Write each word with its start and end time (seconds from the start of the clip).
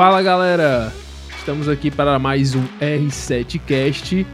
Fala 0.00 0.22
galera, 0.22 0.90
estamos 1.36 1.68
aqui 1.68 1.90
para 1.90 2.18
mais 2.18 2.54
um 2.54 2.66
R7Cast 2.78 4.26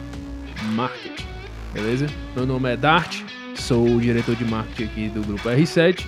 Marketing, 0.77 1.27
beleza? 1.73 2.07
Meu 2.37 2.47
nome 2.47 2.73
é 2.73 2.77
Dart, 2.77 3.25
sou 3.57 3.85
o 3.85 4.01
diretor 4.01 4.37
de 4.37 4.45
marketing 4.45 4.85
aqui 4.85 5.09
do 5.09 5.23
grupo 5.23 5.49
R7. 5.49 6.07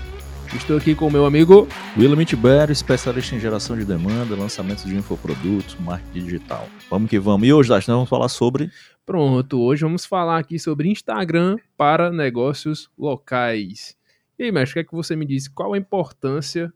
Estou 0.55 0.77
aqui 0.77 0.95
com 0.95 1.09
o 1.09 1.11
meu 1.11 1.27
amigo 1.27 1.67
William 1.97 2.25
Tibério, 2.25 2.73
especialista 2.73 3.35
em 3.35 3.41
geração 3.41 3.77
de 3.77 3.85
demanda, 3.85 4.37
lançamentos 4.37 4.85
de 4.85 4.95
infoprodutos, 4.95 5.75
marketing 5.81 6.25
digital. 6.25 6.69
Vamos 6.89 7.11
que 7.11 7.19
vamos. 7.19 7.49
E 7.49 7.53
hoje, 7.53 7.69
Dart, 7.69 7.89
nós 7.89 7.97
vamos 7.97 8.09
falar 8.09 8.29
sobre. 8.29 8.71
Pronto, 9.05 9.61
hoje 9.61 9.83
vamos 9.83 10.07
falar 10.07 10.39
aqui 10.39 10.57
sobre 10.57 10.89
Instagram 10.89 11.57
para 11.77 12.13
negócios 12.13 12.89
locais. 12.97 13.97
E 14.39 14.45
aí, 14.45 14.53
mestre, 14.53 14.71
o 14.71 14.75
que 14.75 14.79
é 14.79 14.85
que 14.85 14.95
você 14.95 15.17
me 15.17 15.27
disse? 15.27 15.51
Qual 15.51 15.75
a 15.75 15.79
importância 15.79 16.73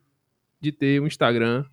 de 0.60 0.72
ter 0.72 1.00
um 1.00 1.06
Instagram 1.06 1.64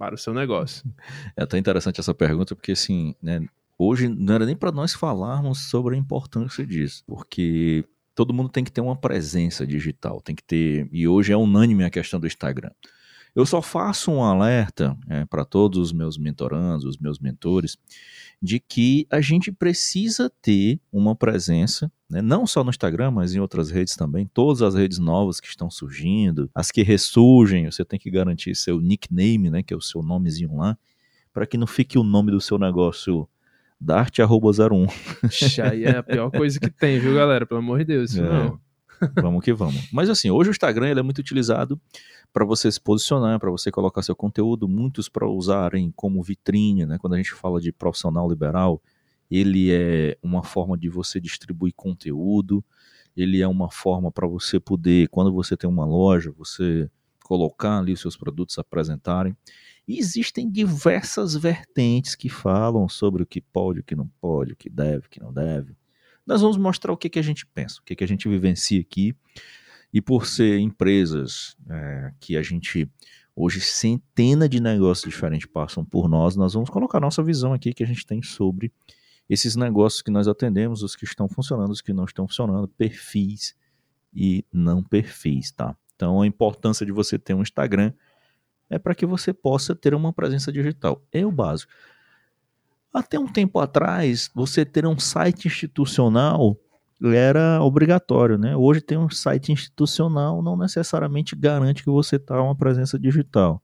para 0.00 0.14
o 0.14 0.18
seu 0.18 0.32
negócio? 0.32 0.82
É 1.36 1.42
até 1.42 1.58
interessante 1.58 2.00
essa 2.00 2.14
pergunta, 2.14 2.56
porque 2.56 2.72
assim, 2.72 3.14
né, 3.22 3.46
hoje 3.78 4.08
não 4.08 4.34
era 4.34 4.46
nem 4.46 4.56
para 4.56 4.72
nós 4.72 4.94
falarmos 4.94 5.68
sobre 5.68 5.94
a 5.94 5.98
importância 5.98 6.66
disso, 6.66 7.04
porque 7.06 7.84
todo 8.14 8.32
mundo 8.32 8.48
tem 8.48 8.64
que 8.64 8.72
ter 8.72 8.80
uma 8.80 8.96
presença 8.96 9.66
digital, 9.66 10.22
tem 10.22 10.34
que 10.34 10.42
ter, 10.42 10.88
e 10.90 11.06
hoje 11.06 11.32
é 11.34 11.36
unânime 11.36 11.84
a 11.84 11.90
questão 11.90 12.18
do 12.18 12.26
Instagram. 12.26 12.70
Eu 13.34 13.46
só 13.46 13.62
faço 13.62 14.10
um 14.10 14.22
alerta 14.22 14.96
é, 15.08 15.24
para 15.24 15.44
todos 15.44 15.78
os 15.78 15.92
meus 15.92 16.18
mentorandos, 16.18 16.84
os 16.84 16.98
meus 16.98 17.18
mentores, 17.18 17.76
de 18.42 18.58
que 18.58 19.06
a 19.10 19.20
gente 19.20 19.52
precisa 19.52 20.30
ter 20.42 20.80
uma 20.92 21.14
presença, 21.14 21.90
né, 22.08 22.20
não 22.22 22.46
só 22.46 22.64
no 22.64 22.70
Instagram, 22.70 23.10
mas 23.10 23.34
em 23.34 23.40
outras 23.40 23.70
redes 23.70 23.94
também, 23.94 24.26
todas 24.26 24.62
as 24.62 24.74
redes 24.74 24.98
novas 24.98 25.40
que 25.40 25.46
estão 25.46 25.70
surgindo, 25.70 26.50
as 26.54 26.70
que 26.70 26.82
ressurgem, 26.82 27.70
você 27.70 27.84
tem 27.84 27.98
que 27.98 28.10
garantir 28.10 28.54
seu 28.54 28.80
nickname, 28.80 29.50
né, 29.50 29.62
que 29.62 29.74
é 29.74 29.76
o 29.76 29.80
seu 29.80 30.02
nomezinho 30.02 30.56
lá, 30.56 30.76
para 31.32 31.46
que 31.46 31.56
não 31.56 31.66
fique 31.66 31.98
o 31.98 32.02
nome 32.02 32.32
do 32.32 32.40
seu 32.40 32.58
negócio 32.58 33.28
Dart01. 33.82 34.90
Aí 35.70 35.84
é 35.84 35.98
a 35.98 36.02
pior 36.02 36.30
coisa 36.30 36.58
que 36.58 36.70
tem, 36.70 36.98
viu, 36.98 37.14
galera? 37.14 37.46
Pelo 37.46 37.60
amor 37.60 37.78
de 37.78 37.84
Deus. 37.84 38.16
É. 38.16 38.22
Não. 38.22 38.60
vamos 39.14 39.42
que 39.42 39.52
vamos. 39.52 39.88
Mas 39.92 40.10
assim, 40.10 40.30
hoje 40.30 40.50
o 40.50 40.52
Instagram 40.52 40.88
ele 40.88 41.00
é 41.00 41.02
muito 41.02 41.18
utilizado 41.18 41.80
para 42.32 42.44
você 42.44 42.70
se 42.70 42.80
posicionar, 42.80 43.38
para 43.40 43.50
você 43.50 43.70
colocar 43.70 44.02
seu 44.02 44.14
conteúdo, 44.14 44.68
muitos 44.68 45.08
para 45.08 45.28
usarem 45.28 45.92
como 45.96 46.22
vitrine, 46.22 46.86
né? 46.86 46.98
Quando 46.98 47.14
a 47.14 47.16
gente 47.16 47.32
fala 47.32 47.60
de 47.60 47.72
profissional 47.72 48.28
liberal, 48.28 48.80
ele 49.30 49.72
é 49.72 50.16
uma 50.22 50.42
forma 50.42 50.76
de 50.76 50.88
você 50.88 51.20
distribuir 51.20 51.72
conteúdo, 51.74 52.64
ele 53.16 53.40
é 53.40 53.48
uma 53.48 53.70
forma 53.70 54.10
para 54.10 54.26
você 54.26 54.60
poder, 54.60 55.08
quando 55.08 55.32
você 55.32 55.56
tem 55.56 55.68
uma 55.68 55.84
loja, 55.84 56.32
você 56.36 56.88
colocar 57.24 57.78
ali 57.78 57.92
os 57.92 58.00
seus 58.00 58.16
produtos, 58.16 58.58
apresentarem. 58.58 59.36
E 59.86 59.98
existem 59.98 60.50
diversas 60.50 61.34
vertentes 61.34 62.14
que 62.14 62.28
falam 62.28 62.88
sobre 62.88 63.22
o 63.22 63.26
que 63.26 63.40
pode, 63.40 63.80
o 63.80 63.84
que 63.84 63.96
não 63.96 64.08
pode, 64.20 64.52
o 64.52 64.56
que 64.56 64.68
deve, 64.68 65.06
o 65.06 65.10
que 65.10 65.20
não 65.20 65.32
deve. 65.32 65.76
Nós 66.26 66.42
vamos 66.42 66.56
mostrar 66.56 66.92
o 66.92 66.96
que, 66.96 67.08
que 67.08 67.18
a 67.18 67.22
gente 67.22 67.46
pensa, 67.46 67.80
o 67.80 67.84
que, 67.84 67.96
que 67.96 68.04
a 68.04 68.06
gente 68.06 68.28
vivencia 68.28 68.80
aqui 68.80 69.14
e 69.92 70.00
por 70.00 70.26
ser 70.26 70.58
empresas 70.58 71.56
é, 71.68 72.12
que 72.20 72.36
a 72.36 72.42
gente 72.42 72.88
hoje 73.34 73.60
centenas 73.60 74.50
de 74.50 74.60
negócios 74.60 75.10
diferentes 75.10 75.46
passam 75.46 75.84
por 75.84 76.08
nós, 76.08 76.36
nós 76.36 76.54
vamos 76.54 76.68
colocar 76.68 77.00
nossa 77.00 77.22
visão 77.22 77.52
aqui 77.52 77.72
que 77.72 77.82
a 77.82 77.86
gente 77.86 78.04
tem 78.04 78.22
sobre 78.22 78.72
esses 79.28 79.56
negócios 79.56 80.02
que 80.02 80.10
nós 80.10 80.26
atendemos, 80.26 80.82
os 80.82 80.96
que 80.96 81.04
estão 81.04 81.28
funcionando, 81.28 81.70
os 81.70 81.80
que 81.80 81.92
não 81.92 82.04
estão 82.04 82.26
funcionando, 82.26 82.66
perfis 82.68 83.54
e 84.12 84.44
não 84.52 84.82
perfis, 84.82 85.52
tá? 85.52 85.76
Então 85.94 86.20
a 86.20 86.26
importância 86.26 86.84
de 86.84 86.92
você 86.92 87.18
ter 87.18 87.34
um 87.34 87.42
Instagram 87.42 87.92
é 88.68 88.78
para 88.78 88.94
que 88.94 89.06
você 89.06 89.32
possa 89.32 89.74
ter 89.74 89.94
uma 89.94 90.12
presença 90.12 90.52
digital. 90.52 91.04
É 91.12 91.24
o 91.24 91.30
básico. 91.32 91.72
Até 92.92 93.18
um 93.18 93.26
tempo 93.26 93.58
atrás, 93.60 94.30
você 94.34 94.64
ter 94.64 94.84
um 94.86 94.98
site 94.98 95.46
institucional 95.46 96.56
era 97.02 97.62
obrigatório, 97.62 98.36
né? 98.36 98.56
Hoje 98.56 98.80
tem 98.80 98.98
um 98.98 99.08
site 99.08 99.52
institucional, 99.52 100.42
não 100.42 100.56
necessariamente 100.56 101.34
garante 101.34 101.82
que 101.82 101.90
você 101.90 102.16
está 102.16 102.42
uma 102.42 102.54
presença 102.54 102.98
digital. 102.98 103.62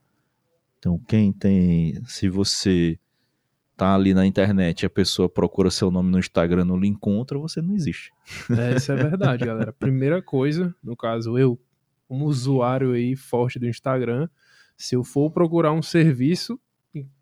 Então, 0.79 0.99
quem 1.07 1.31
tem, 1.31 2.01
se 2.05 2.29
você 2.29 2.99
tá 3.75 3.93
ali 3.93 4.13
na 4.13 4.25
internet 4.25 4.81
e 4.81 4.85
a 4.87 4.89
pessoa 4.89 5.29
procura 5.29 5.69
seu 5.69 5.91
nome 5.91 6.09
no 6.09 6.17
Instagram 6.17 6.65
não 6.65 6.79
lhe 6.79 6.87
encontra, 6.87 7.37
você 7.37 7.61
não 7.61 7.75
existe. 7.75 8.11
É, 8.49 8.75
isso 8.75 8.91
é 8.91 8.95
verdade, 8.95 9.45
galera. 9.45 9.71
Primeira 9.71 10.21
coisa, 10.21 10.75
no 10.83 10.95
caso 10.95 11.37
eu, 11.37 11.59
como 12.07 12.25
usuário 12.25 12.93
aí 12.93 13.15
forte 13.15 13.59
do 13.59 13.67
Instagram, 13.67 14.27
se 14.75 14.95
eu 14.95 15.03
for 15.03 15.29
procurar 15.29 15.73
um 15.73 15.81
serviço, 15.81 16.59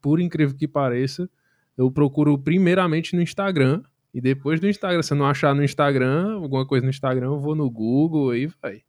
por 0.01 0.21
incrível 0.21 0.55
que 0.55 0.67
pareça, 0.67 1.29
eu 1.77 1.91
procuro 1.91 2.37
primeiramente 2.37 3.15
no 3.15 3.21
Instagram 3.21 3.83
e 4.15 4.21
depois 4.21 4.61
do 4.61 4.69
Instagram, 4.69 5.03
se 5.03 5.11
eu 5.11 5.17
não 5.17 5.25
achar 5.25 5.53
no 5.53 5.61
Instagram, 5.61 6.35
alguma 6.35 6.65
coisa 6.65 6.85
no 6.85 6.89
Instagram, 6.89 7.25
eu 7.25 7.37
vou 7.37 7.53
no 7.53 7.69
Google 7.69 8.33
e 8.33 8.47
vai. 8.47 8.81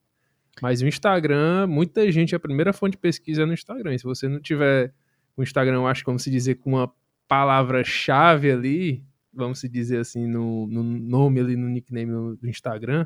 Mas 0.63 0.81
o 0.81 0.87
Instagram, 0.87 1.67
muita 1.67 2.09
gente, 2.13 2.33
a 2.37 2.39
primeira 2.39 2.73
fonte 2.73 2.93
de 2.93 2.99
pesquisa 2.99 3.43
é 3.43 3.45
no 3.45 3.53
Instagram. 3.53 3.93
E 3.93 3.99
se 3.99 4.05
você 4.05 4.29
não 4.29 4.39
tiver 4.39 4.95
o 5.37 5.43
Instagram, 5.43 5.79
eu 5.79 5.87
acho 5.89 6.05
como 6.05 6.17
se 6.17 6.31
dizer, 6.31 6.55
com 6.55 6.75
uma 6.75 6.93
palavra-chave 7.27 8.53
ali, 8.53 9.05
vamos 9.35 9.59
se 9.59 9.69
dizer 9.69 9.99
assim, 9.99 10.29
no, 10.29 10.69
no 10.69 10.85
nome 10.85 11.41
ali, 11.41 11.57
no 11.57 11.69
nickname 11.69 12.37
do 12.37 12.49
Instagram, 12.49 13.05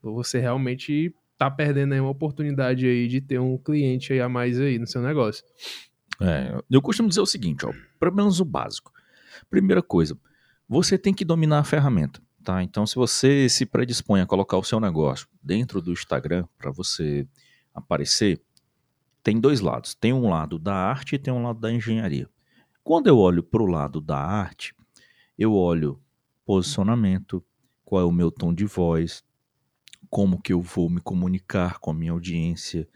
você 0.00 0.38
realmente 0.38 1.12
tá 1.36 1.50
perdendo 1.50 1.92
aí 1.92 1.98
uma 1.98 2.10
oportunidade 2.10 2.86
aí 2.86 3.08
de 3.08 3.20
ter 3.20 3.40
um 3.40 3.58
cliente 3.58 4.12
aí 4.12 4.20
a 4.20 4.28
mais 4.28 4.60
aí 4.60 4.78
no 4.78 4.86
seu 4.86 5.02
negócio. 5.02 5.44
É, 6.20 6.56
eu 6.70 6.80
costumo 6.80 7.08
dizer 7.08 7.20
o 7.20 7.26
seguinte, 7.26 7.66
ó, 7.66 7.72
pelo 7.98 8.14
menos 8.14 8.38
o 8.38 8.44
básico. 8.44 8.92
Primeira 9.50 9.82
coisa, 9.82 10.16
você 10.72 10.96
tem 10.96 11.12
que 11.12 11.22
dominar 11.22 11.58
a 11.58 11.64
ferramenta. 11.64 12.18
Tá? 12.42 12.62
Então, 12.62 12.86
se 12.86 12.94
você 12.94 13.46
se 13.46 13.66
predispõe 13.66 14.22
a 14.22 14.26
colocar 14.26 14.56
o 14.56 14.64
seu 14.64 14.80
negócio 14.80 15.28
dentro 15.42 15.82
do 15.82 15.92
Instagram 15.92 16.46
para 16.56 16.70
você 16.70 17.28
aparecer, 17.74 18.40
tem 19.22 19.38
dois 19.38 19.60
lados. 19.60 19.94
Tem 19.94 20.14
um 20.14 20.30
lado 20.30 20.58
da 20.58 20.74
arte 20.74 21.14
e 21.14 21.18
tem 21.18 21.32
um 21.32 21.42
lado 21.42 21.60
da 21.60 21.70
engenharia. 21.70 22.26
Quando 22.82 23.06
eu 23.06 23.18
olho 23.18 23.42
para 23.42 23.62
o 23.62 23.66
lado 23.66 24.00
da 24.00 24.16
arte, 24.16 24.74
eu 25.38 25.52
olho 25.54 26.00
posicionamento, 26.44 27.44
qual 27.84 28.00
é 28.00 28.04
o 28.06 28.10
meu 28.10 28.30
tom 28.30 28.52
de 28.52 28.64
voz, 28.64 29.22
como 30.08 30.40
que 30.40 30.54
eu 30.54 30.62
vou 30.62 30.88
me 30.88 31.02
comunicar 31.02 31.78
com 31.80 31.90
a 31.90 31.94
minha 31.94 32.12
audiência, 32.12 32.88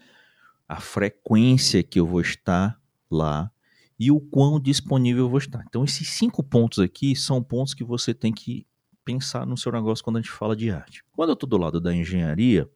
a 0.66 0.80
frequência 0.80 1.82
que 1.82 2.00
eu 2.00 2.06
vou 2.06 2.22
estar 2.22 2.80
lá, 3.10 3.52
e 3.98 4.10
o 4.10 4.20
quão 4.20 4.60
disponível 4.60 5.24
eu 5.24 5.28
vou 5.30 5.38
estar. 5.38 5.64
Então, 5.66 5.84
esses 5.84 6.08
cinco 6.10 6.42
pontos 6.42 6.78
aqui 6.78 7.16
são 7.16 7.42
pontos 7.42 7.74
que 7.74 7.84
você 7.84 8.12
tem 8.12 8.32
que 8.32 8.66
pensar 9.04 9.46
no 9.46 9.56
seu 9.56 9.72
negócio 9.72 10.04
quando 10.04 10.16
a 10.16 10.20
gente 10.20 10.30
fala 10.30 10.54
de 10.54 10.70
arte. 10.70 11.02
Quando 11.12 11.30
eu 11.30 11.34
estou 11.34 11.48
do 11.48 11.56
lado 11.56 11.80
da 11.80 11.94
engenharia, 11.94 12.70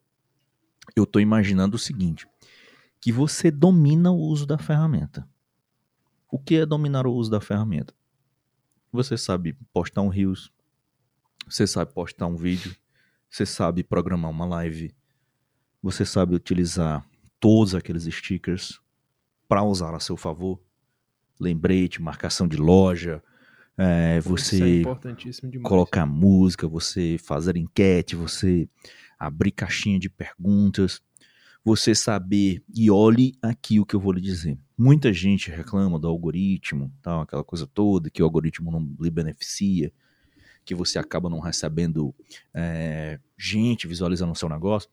eu 0.95 1.03
estou 1.03 1.21
imaginando 1.21 1.75
o 1.75 1.79
seguinte: 1.79 2.27
que 2.99 3.11
você 3.11 3.51
domina 3.51 4.11
o 4.11 4.17
uso 4.17 4.45
da 4.45 4.57
ferramenta. 4.57 5.27
O 6.29 6.39
que 6.39 6.55
é 6.55 6.65
dominar 6.65 7.05
o 7.05 7.13
uso 7.13 7.29
da 7.29 7.41
ferramenta? 7.41 7.93
Você 8.91 9.17
sabe 9.17 9.53
postar 9.73 10.01
um 10.01 10.07
Reels, 10.07 10.51
você 11.47 11.67
sabe 11.67 11.93
postar 11.93 12.27
um 12.27 12.35
vídeo, 12.35 12.75
você 13.29 13.45
sabe 13.45 13.83
programar 13.83 14.31
uma 14.31 14.45
live, 14.45 14.95
você 15.81 16.05
sabe 16.05 16.35
utilizar 16.35 17.05
todos 17.39 17.75
aqueles 17.75 18.03
stickers 18.03 18.79
para 19.47 19.63
usar 19.63 19.93
a 19.93 19.99
seu 19.99 20.15
favor 20.15 20.61
lembrete, 21.41 22.01
marcação 22.01 22.47
de 22.47 22.57
loja, 22.57 23.21
é, 23.77 24.19
você 24.19 24.81
é 24.81 25.59
colocar 25.61 26.05
música, 26.05 26.67
você 26.67 27.17
fazer 27.17 27.57
enquete, 27.57 28.15
você 28.15 28.69
abrir 29.17 29.51
caixinha 29.51 29.97
de 29.97 30.09
perguntas, 30.09 31.01
você 31.63 31.95
saber 31.95 32.63
e 32.73 32.91
olhe 32.91 33.33
aqui 33.41 33.79
o 33.79 33.85
que 33.85 33.95
eu 33.95 33.99
vou 33.99 34.11
lhe 34.11 34.21
dizer. 34.21 34.57
Muita 34.77 35.13
gente 35.13 35.51
reclama 35.51 35.99
do 35.99 36.07
algoritmo, 36.07 36.91
tal, 37.01 37.21
aquela 37.21 37.43
coisa 37.43 37.67
toda 37.67 38.09
que 38.09 38.21
o 38.21 38.25
algoritmo 38.25 38.71
não 38.71 38.95
lhe 38.99 39.11
beneficia, 39.11 39.91
que 40.65 40.75
você 40.75 40.99
acaba 40.99 41.29
não 41.29 41.39
recebendo 41.39 42.13
é, 42.53 43.19
gente 43.37 43.87
visualizando 43.87 44.31
o 44.31 44.35
seu 44.35 44.49
negócio, 44.49 44.89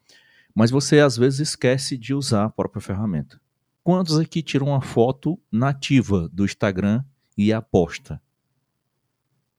mas 0.55 0.71
você 0.71 1.01
às 1.01 1.17
vezes 1.17 1.41
esquece 1.41 1.97
de 1.97 2.15
usar 2.15 2.45
a 2.45 2.51
própria 2.51 2.81
ferramenta. 2.81 3.41
Quantos 3.89 4.19
aqui 4.19 4.43
tiram 4.43 4.67
uma 4.67 4.83
foto 4.83 5.41
nativa 5.51 6.29
do 6.31 6.45
Instagram 6.45 7.03
e 7.39 7.55
aposta? 7.55 8.21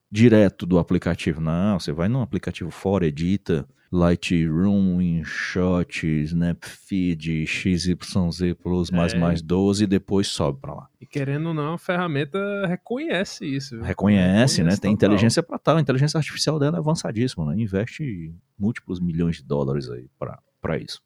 Direto 0.08 0.64
do 0.66 0.78
aplicativo. 0.78 1.40
Não, 1.40 1.80
você 1.80 1.90
vai 1.90 2.08
no 2.08 2.22
aplicativo 2.22 2.70
fora, 2.70 3.04
edita, 3.04 3.68
Lightroom, 3.90 5.02
InShot, 5.02 6.06
Snapfeed, 6.06 7.44
XYZ 7.44 7.96
Plus, 8.62 8.92
mais 8.92 9.14
é. 9.14 9.18
mais 9.18 9.42
12 9.42 9.82
e 9.82 9.86
depois 9.88 10.28
sobe 10.28 10.60
para 10.60 10.74
lá. 10.74 10.88
E 11.00 11.06
querendo 11.06 11.48
ou 11.48 11.54
não, 11.54 11.74
a 11.74 11.78
ferramenta 11.78 12.38
reconhece 12.68 13.44
isso. 13.44 13.80
Reconhece, 13.80 14.58
reconhece 14.58 14.62
né? 14.62 14.76
Tem 14.76 14.92
inteligência 14.92 15.42
para 15.42 15.58
tal. 15.58 15.76
A 15.76 15.80
inteligência 15.80 16.18
artificial 16.18 16.56
dela 16.56 16.76
é 16.76 16.78
avançadíssima, 16.78 17.46
né? 17.46 17.60
Investe 17.60 18.32
múltiplos 18.56 19.00
milhões 19.00 19.38
de 19.38 19.42
dólares 19.42 19.90
aí 19.90 20.08
para 20.16 20.78
isso. 20.78 21.02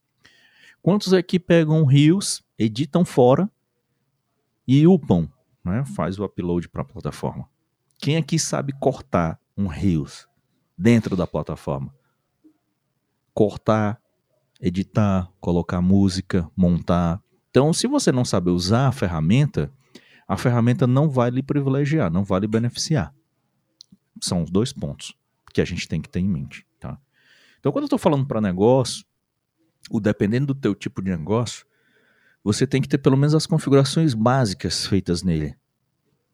Quantos 0.85 1.15
aqui 1.15 1.41
pegam 1.41 1.83
rios 1.87 2.45
editam 2.59 3.07
fora 3.07 3.51
e 4.69 4.87
upam 4.87 5.27
né, 5.65 5.83
faz 5.97 6.19
o 6.19 6.25
upload 6.27 6.69
para 6.69 6.83
a 6.83 6.85
plataforma. 6.85 7.49
Quem 7.99 8.19
aqui 8.19 8.39
sabe 8.39 8.75
cortar 8.79 9.41
um 9.57 9.67
Reels 9.67 10.29
dentro 10.77 11.17
da 11.17 11.27
plataforma? 11.27 11.91
Cortar, 13.33 13.99
editar, 14.61 15.33
colocar 15.41 15.81
música, 15.81 16.51
montar. 16.55 17.19
Então, 17.49 17.73
se 17.73 17.87
você 17.87 18.13
não 18.13 18.23
sabe 18.23 18.51
usar 18.51 18.89
a 18.89 18.93
ferramenta, 18.93 19.73
a 20.29 20.37
ferramenta 20.37 20.87
não 20.87 21.09
vai 21.09 21.31
lhe 21.31 21.43
privilegiar, 21.43 22.13
não 22.13 22.25
vai 22.25 22.41
lhe 22.41 22.47
beneficiar. 22.47 23.15
São 24.21 24.43
os 24.43 24.51
dois 24.51 24.71
pontos 24.71 25.17
que 25.55 25.63
a 25.63 25.65
gente 25.65 25.89
tem 25.89 26.03
que 26.03 26.11
ter 26.11 26.21
em 26.21 26.29
mente. 26.29 26.67
Tá? 26.79 27.01
Então, 27.59 27.73
quando 27.73 27.85
eu 27.85 27.87
estou 27.87 27.99
falando 27.99 28.27
para 28.27 28.39
negócio, 28.39 29.03
o 29.91 30.01
dependendo 30.01 30.47
do 30.47 30.55
teu 30.55 30.75
tipo 30.75 31.03
de 31.03 31.11
negócio, 31.11 31.67
você 32.43 32.67
tem 32.67 32.81
que 32.81 32.89
ter 32.89 32.99
pelo 32.99 33.17
menos 33.17 33.35
as 33.35 33.47
configurações 33.47 34.15
básicas 34.15 34.87
feitas 34.87 35.23
nele. 35.23 35.57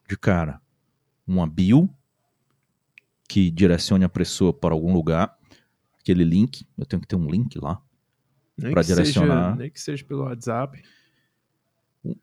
De 0.08 0.16
cara, 0.16 0.60
uma 1.26 1.46
bio 1.46 1.88
que 3.28 3.50
direcione 3.50 4.04
a 4.04 4.08
pessoa 4.08 4.52
para 4.52 4.74
algum 4.74 4.92
lugar, 4.92 5.36
aquele 6.00 6.24
link, 6.24 6.66
eu 6.76 6.84
tenho 6.84 7.00
que 7.00 7.06
ter 7.06 7.16
um 7.16 7.30
link 7.30 7.58
lá 7.60 7.80
para 8.56 8.82
direcionar. 8.82 9.50
Seja, 9.50 9.56
nem 9.56 9.70
que 9.70 9.80
seja 9.80 10.04
pelo 10.04 10.24
WhatsApp. 10.24 10.82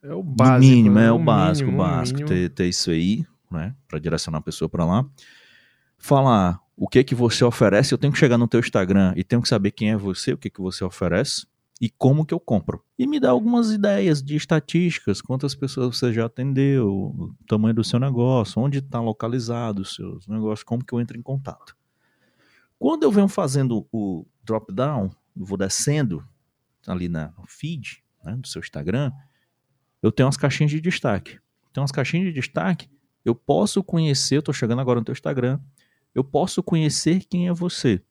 É 0.01 0.13
o 0.13 0.23
básico. 0.23 0.59
mínimo, 0.59 0.95
né? 0.95 1.05
é 1.05 1.11
o, 1.11 1.19
básico, 1.19 1.71
mínimo, 1.71 1.83
básico, 1.83 2.25
ter, 2.25 2.49
ter 2.49 2.67
isso 2.67 2.91
aí, 2.91 3.25
né, 3.49 3.75
para 3.87 3.99
direcionar 3.99 4.39
a 4.39 4.41
pessoa 4.41 4.67
para 4.67 4.83
lá. 4.83 5.05
Falar 5.97 6.59
o 6.77 6.87
que 6.87 7.03
que 7.03 7.15
você 7.15 7.43
oferece, 7.43 7.91
eu 7.91 7.97
tenho 7.97 8.13
que 8.13 8.19
chegar 8.19 8.37
no 8.37 8.47
teu 8.47 8.59
Instagram 8.59 9.11
e 9.15 9.23
tenho 9.23 9.41
que 9.41 9.49
saber 9.49 9.71
quem 9.71 9.91
é 9.91 9.97
você, 9.97 10.33
o 10.33 10.37
que 10.37 10.47
que 10.47 10.61
você 10.61 10.83
oferece 10.83 11.47
e 11.81 11.89
como 11.89 12.23
que 12.23 12.33
eu 12.33 12.39
compro. 12.39 12.83
E 12.97 13.07
me 13.07 13.19
dá 13.19 13.31
algumas 13.31 13.71
ideias 13.71 14.21
de 14.21 14.35
estatísticas, 14.35 15.19
quantas 15.19 15.55
pessoas 15.55 15.97
você 15.97 16.13
já 16.13 16.25
atendeu, 16.25 16.87
o 16.87 17.35
tamanho 17.47 17.73
do 17.73 17.83
seu 17.83 17.99
negócio, 17.99 18.61
onde 18.61 18.77
está 18.77 19.01
localizado 19.01 19.81
os 19.81 19.95
seus 19.95 20.27
negócios, 20.27 20.63
como 20.63 20.85
que 20.85 20.93
eu 20.93 21.01
entro 21.01 21.17
em 21.17 21.21
contato. 21.21 21.75
Quando 22.77 23.03
eu 23.03 23.11
venho 23.11 23.27
fazendo 23.27 23.87
o 23.91 24.25
drop 24.43 24.71
down, 24.71 25.09
vou 25.35 25.57
descendo 25.57 26.23
ali 26.85 27.09
na, 27.09 27.33
no 27.37 27.47
feed 27.47 28.03
né, 28.23 28.35
do 28.35 28.47
seu 28.47 28.59
Instagram, 28.59 29.11
eu 30.01 30.11
tenho 30.11 30.27
umas 30.27 30.37
caixinhas 30.37 30.69
de 30.69 30.79
destaque. 30.79 31.39
Tem 31.73 31.81
umas 31.81 31.91
caixinhas 31.91 32.27
de 32.27 32.33
destaque, 32.33 32.87
eu 33.25 33.33
posso 33.33 33.83
conhecer, 33.83 34.35
eu 34.35 34.39
estou 34.39 34.53
chegando 34.53 34.79
agora 34.79 34.99
no 34.99 35.05
teu 35.05 35.13
Instagram, 35.13 35.59
eu 36.17 36.23
posso 36.23 36.63
conhecer 36.63 37.25
quem 37.25 37.47
é 37.47 37.53
você, 37.53 38.01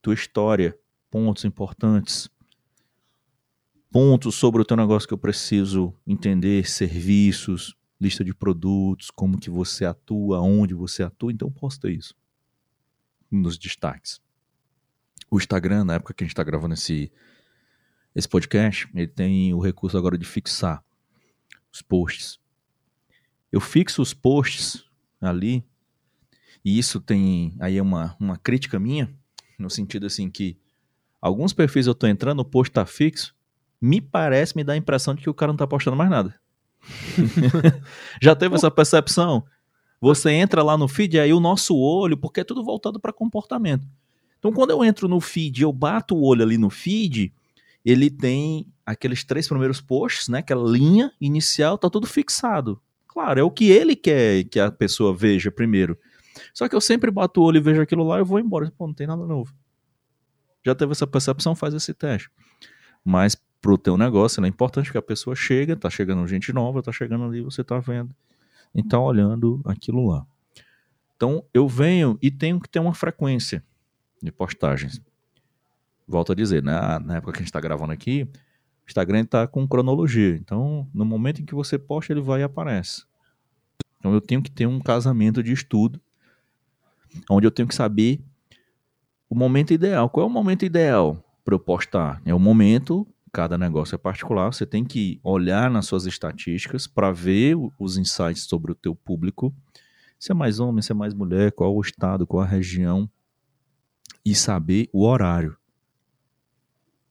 tua 0.00 0.14
história, 0.14 0.78
pontos 1.10 1.44
importantes, 1.44 2.30
pontos 3.90 4.36
sobre 4.36 4.62
o 4.62 4.64
teu 4.64 4.76
negócio 4.76 5.08
que 5.08 5.14
eu 5.14 5.18
preciso 5.18 5.92
entender, 6.06 6.64
serviços, 6.68 7.76
lista 8.00 8.24
de 8.24 8.32
produtos, 8.32 9.10
como 9.10 9.36
que 9.36 9.50
você 9.50 9.84
atua, 9.84 10.40
onde 10.40 10.74
você 10.74 11.02
atua, 11.02 11.32
então 11.32 11.50
posso 11.50 11.80
ter 11.80 11.90
isso 11.90 12.14
nos 13.28 13.58
destaques. 13.58 14.20
O 15.28 15.36
Instagram, 15.36 15.82
na 15.82 15.94
época 15.94 16.14
que 16.14 16.22
a 16.22 16.26
gente 16.26 16.34
está 16.34 16.44
gravando 16.44 16.74
esse, 16.74 17.10
esse 18.14 18.28
podcast, 18.28 18.88
ele 18.94 19.08
tem 19.08 19.52
o 19.52 19.58
recurso 19.58 19.98
agora 19.98 20.16
de 20.16 20.24
fixar 20.24 20.84
os 21.72 21.82
posts. 21.82 22.38
Eu 23.50 23.60
fixo 23.60 24.00
os 24.00 24.14
posts 24.14 24.84
ali, 25.20 25.64
e 26.64 26.78
isso 26.78 27.00
tem 27.00 27.54
aí 27.60 27.76
é 27.76 27.82
uma, 27.82 28.16
uma 28.18 28.36
crítica 28.36 28.78
minha, 28.78 29.12
no 29.58 29.68
sentido 29.68 30.06
assim 30.06 30.30
que 30.30 30.56
alguns 31.20 31.52
perfis 31.52 31.86
eu 31.86 31.92
estou 31.92 32.08
entrando, 32.08 32.40
o 32.40 32.44
post 32.44 32.70
está 32.70 32.86
fixo, 32.86 33.34
me 33.80 34.00
parece, 34.00 34.56
me 34.56 34.64
dá 34.64 34.72
a 34.72 34.76
impressão 34.76 35.14
de 35.14 35.22
que 35.22 35.30
o 35.30 35.34
cara 35.34 35.52
não 35.52 35.56
tá 35.56 35.66
postando 35.66 35.96
mais 35.96 36.10
nada. 36.10 36.34
Já 38.20 38.34
teve 38.34 38.54
essa 38.54 38.70
percepção? 38.70 39.44
Você 40.00 40.30
entra 40.30 40.62
lá 40.62 40.76
no 40.76 40.88
feed, 40.88 41.18
aí 41.18 41.32
o 41.32 41.40
nosso 41.40 41.76
olho, 41.76 42.16
porque 42.16 42.40
é 42.40 42.44
tudo 42.44 42.64
voltado 42.64 43.00
para 43.00 43.12
comportamento. 43.12 43.86
Então, 44.38 44.52
quando 44.52 44.70
eu 44.70 44.84
entro 44.84 45.08
no 45.08 45.20
feed, 45.20 45.62
eu 45.62 45.72
bato 45.72 46.14
o 46.14 46.22
olho 46.22 46.42
ali 46.42 46.58
no 46.58 46.68
feed, 46.68 47.32
ele 47.84 48.10
tem 48.10 48.66
aqueles 48.84 49.24
três 49.24 49.48
primeiros 49.48 49.80
posts, 49.80 50.28
né? 50.28 50.40
Aquela 50.40 50.70
linha 50.70 51.10
inicial, 51.20 51.78
tá 51.78 51.88
tudo 51.88 52.06
fixado. 52.06 52.80
Claro, 53.06 53.40
é 53.40 53.42
o 53.42 53.50
que 53.50 53.70
ele 53.70 53.96
quer 53.96 54.44
que 54.44 54.60
a 54.60 54.70
pessoa 54.70 55.14
veja 55.14 55.50
primeiro. 55.50 55.96
Só 56.52 56.68
que 56.68 56.74
eu 56.74 56.80
sempre 56.80 57.10
bato 57.10 57.40
o 57.40 57.44
olho 57.44 57.58
e 57.58 57.60
vejo 57.60 57.80
aquilo 57.80 58.04
lá 58.04 58.20
e 58.20 58.24
vou 58.24 58.38
embora. 58.38 58.72
Pô, 58.76 58.86
não 58.86 58.94
tem 58.94 59.06
nada 59.06 59.24
novo. 59.26 59.54
Já 60.64 60.74
teve 60.74 60.92
essa 60.92 61.06
percepção, 61.06 61.54
faz 61.54 61.74
esse 61.74 61.92
teste. 61.92 62.30
Mas 63.04 63.36
pro 63.60 63.78
teu 63.78 63.96
negócio, 63.96 64.44
é 64.44 64.48
importante 64.48 64.90
que 64.90 64.98
a 64.98 65.02
pessoa 65.02 65.34
chega, 65.34 65.76
tá 65.76 65.88
chegando 65.88 66.26
gente 66.26 66.52
nova, 66.52 66.82
tá 66.82 66.92
chegando 66.92 67.24
ali, 67.24 67.40
você 67.40 67.64
tá 67.64 67.78
vendo 67.78 68.14
e 68.74 68.82
tá 68.82 68.98
olhando 68.98 69.62
aquilo 69.64 70.06
lá. 70.06 70.26
Então, 71.16 71.44
eu 71.54 71.68
venho 71.68 72.18
e 72.20 72.30
tenho 72.30 72.60
que 72.60 72.68
ter 72.68 72.80
uma 72.80 72.92
frequência 72.92 73.64
de 74.22 74.32
postagens. 74.32 75.00
Volto 76.06 76.32
a 76.32 76.34
dizer, 76.34 76.62
né? 76.62 76.98
na 76.98 77.16
época 77.16 77.32
que 77.32 77.38
a 77.38 77.40
gente 77.40 77.48
está 77.48 77.60
gravando 77.60 77.92
aqui, 77.92 78.24
o 78.24 78.88
Instagram 78.88 79.20
está 79.20 79.46
com 79.46 79.66
cronologia. 79.66 80.36
Então, 80.36 80.88
no 80.92 81.04
momento 81.04 81.40
em 81.40 81.44
que 81.44 81.54
você 81.54 81.78
posta, 81.78 82.12
ele 82.12 82.20
vai 82.20 82.40
e 82.40 82.42
aparece. 82.42 83.04
Então, 83.98 84.12
eu 84.12 84.20
tenho 84.20 84.42
que 84.42 84.50
ter 84.50 84.66
um 84.66 84.80
casamento 84.80 85.42
de 85.42 85.52
estudo, 85.52 86.00
onde 87.30 87.46
eu 87.46 87.50
tenho 87.50 87.68
que 87.68 87.74
saber 87.74 88.20
o 89.28 89.34
momento 89.34 89.72
ideal. 89.72 90.08
Qual 90.08 90.26
é 90.26 90.28
o 90.28 90.32
momento 90.32 90.64
ideal 90.64 91.22
para 91.44 91.54
eu 91.54 91.58
postar? 91.58 92.20
É 92.24 92.34
o 92.34 92.38
momento 92.38 93.06
cada 93.34 93.58
negócio 93.58 93.96
é 93.96 93.98
particular, 93.98 94.52
você 94.54 94.64
tem 94.64 94.84
que 94.84 95.18
olhar 95.24 95.68
nas 95.68 95.86
suas 95.86 96.06
estatísticas 96.06 96.86
para 96.86 97.10
ver 97.10 97.56
os 97.80 97.98
insights 97.98 98.44
sobre 98.44 98.70
o 98.70 98.76
teu 98.76 98.94
público, 98.94 99.52
se 100.20 100.30
é 100.30 100.34
mais 100.34 100.60
homem, 100.60 100.80
se 100.80 100.92
é 100.92 100.94
mais 100.94 101.12
mulher, 101.12 101.50
qual 101.50 101.74
o 101.74 101.80
estado, 101.80 102.28
qual 102.28 102.44
a 102.44 102.46
região, 102.46 103.10
e 104.24 104.36
saber 104.36 104.88
o 104.92 105.04
horário 105.04 105.56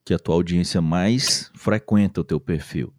que 0.05 0.13
a 0.13 0.19
tua 0.19 0.35
audiência 0.35 0.81
mais 0.81 1.51
frequenta 1.55 2.21
o 2.21 2.23
teu 2.23 2.39
perfil. 2.39 2.93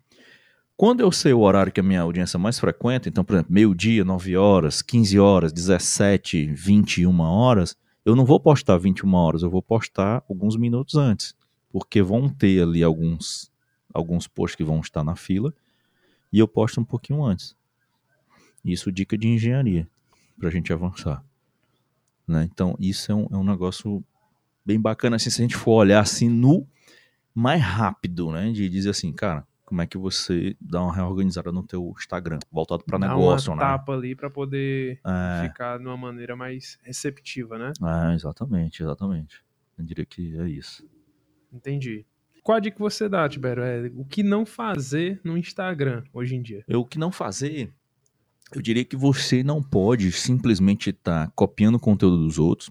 Quando 0.76 1.00
eu 1.00 1.12
sei 1.12 1.32
o 1.32 1.41
horário 1.41 1.73
que 1.73 1.81
a 1.81 1.85
minha 1.85 2.00
audiência 2.00 2.38
mais 2.38 2.59
frequenta, 2.59 3.09
então, 3.09 3.25
por 3.25 3.35
exemplo, 3.35 3.53
meio-dia, 3.53 4.05
9 4.05 4.37
horas, 4.37 4.82
15 4.82 5.19
horas, 5.19 5.53
17, 5.53 6.47
21 6.47 7.21
horas, 7.21 7.76
eu 8.05 8.17
não 8.17 8.25
vou 8.25 8.41
postar 8.41 8.76
21 8.76 9.15
horas, 9.15 9.43
eu 9.43 9.50
vou 9.50 9.62
postar 9.62 10.23
alguns 10.29 10.56
minutos 10.56 10.97
antes 10.97 11.35
porque 11.75 12.00
vão 12.00 12.28
ter 12.28 12.62
ali 12.62 12.85
alguns, 12.85 13.50
alguns 13.93 14.28
posts 14.28 14.54
que 14.54 14.62
vão 14.62 14.78
estar 14.78 15.02
na 15.02 15.16
fila 15.16 15.52
e 16.33 16.38
eu 16.38 16.47
posto 16.47 16.81
um 16.81 16.85
pouquinho 16.85 17.25
antes. 17.25 17.57
Isso 18.64 18.93
dica 18.93 19.19
de 19.19 19.26
engenharia 19.26 19.88
para 20.38 20.50
a 20.50 20.52
gente 20.52 20.73
avançar. 20.73 21.25
Né? 22.28 22.49
Então, 22.49 22.76
isso 22.78 23.11
é 23.11 23.14
um, 23.16 23.26
é 23.28 23.37
um 23.37 23.43
negócio 23.43 24.04
bem 24.64 24.81
bacana 24.81 25.16
assim, 25.16 25.31
se 25.31 25.43
a 25.43 25.45
gente 25.45 25.57
for 25.57 25.73
olhar 25.73 25.99
assim 25.99 26.28
no 26.28 26.64
mais 27.35 27.61
rápido, 27.61 28.31
né? 28.31 28.52
De 28.52 28.69
dizer 28.69 28.90
assim, 28.90 29.12
cara, 29.12 29.45
como 29.64 29.80
é 29.83 29.87
que 29.87 29.97
você 29.99 30.56
dá 30.61 30.83
uma 30.83 30.94
reorganizada 30.94 31.50
no 31.50 31.62
teu 31.62 31.92
Instagram, 31.99 32.38
voltado 32.52 32.85
para 32.85 32.99
negócio, 32.99 33.50
uma 33.52 33.56
né? 33.56 33.62
tapa 33.62 33.92
ali 33.92 34.14
para 34.14 34.28
poder 34.30 35.00
É. 35.04 35.49
ficar 35.49 35.78
de 35.78 35.87
uma 35.87 35.97
maneira 35.97 36.37
mais 36.37 36.78
receptiva, 36.83 37.56
né? 37.59 37.73
É, 38.11 38.14
exatamente, 38.14 38.83
exatamente. 38.83 39.42
Eu 39.78 39.85
diria 39.85 40.04
que 40.04 40.37
é 40.38 40.49
isso. 40.49 40.87
Entendi. 41.52 42.04
Qual 42.42 42.56
a 42.56 42.61
dica 42.61 42.76
que 42.76 42.83
você 42.83 43.09
dá, 43.09 43.26
Tibério? 43.28 43.62
É, 43.62 43.90
o 43.97 44.04
que 44.04 44.23
não 44.23 44.44
fazer 44.44 45.18
no 45.25 45.37
Instagram 45.37 46.04
hoje 46.12 46.35
em 46.37 46.42
dia? 46.42 46.62
Eu, 46.68 46.80
o 46.80 46.85
que 46.85 46.99
não 46.99 47.11
fazer, 47.11 47.73
eu 48.54 48.61
diria 48.61 48.85
que 48.85 48.97
você 48.97 49.42
não 49.42 49.62
pode 49.62 50.12
simplesmente 50.12 50.90
estar 50.90 51.30
copiando 51.35 51.76
o 51.76 51.80
conteúdo 51.80 52.18
dos 52.18 52.38
outros. 52.38 52.71